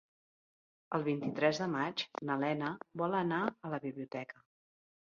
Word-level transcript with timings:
El 0.97 1.05
vint-i-tres 1.07 1.61
de 1.65 1.69
maig 1.75 2.05
na 2.31 2.39
Lena 2.47 2.75
vol 3.05 3.21
anar 3.23 3.45
a 3.55 3.75
la 3.79 3.85
biblioteca. 3.89 4.47